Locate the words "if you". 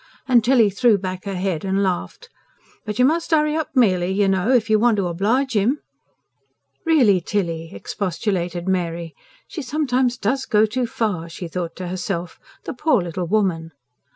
4.49-4.79